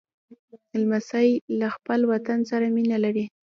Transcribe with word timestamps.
لمسی 0.79 1.29
له 1.59 1.67
خپل 1.75 1.99
وطن 2.11 2.39
سره 2.51 2.65
مینه 2.75 2.97
لري. 3.03 3.25